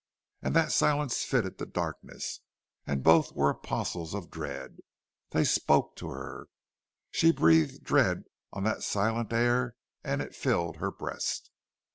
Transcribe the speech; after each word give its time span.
And 0.41 0.55
that 0.55 0.71
silence 0.71 1.23
fitted 1.23 1.59
the 1.59 1.67
darkness, 1.67 2.39
and 2.87 3.03
both 3.03 3.33
were 3.33 3.51
apostles 3.51 4.15
of 4.15 4.31
dread. 4.31 4.77
They 5.29 5.43
spoke 5.43 5.95
to 5.97 6.09
her. 6.09 6.47
She 7.11 7.31
breathed 7.31 7.83
dread 7.83 8.23
on 8.51 8.63
that 8.63 8.81
silent 8.81 9.31
air 9.31 9.75
and 10.03 10.19
it 10.23 10.33
filled 10.35 10.77
her 10.77 10.89
breast. 10.89 11.51